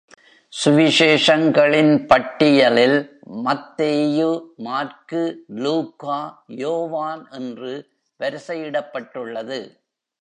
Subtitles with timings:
[0.65, 3.19] சுவிசேஷங்களின் பட்டியலில்,
[3.45, 4.41] மத்தேயு,
[4.57, 5.43] மாற்கு,
[5.47, 6.43] லூக்கா,
[6.47, 7.87] யோவான் என்று
[8.19, 9.59] வரிசையிடப்பட்டுள்ளது.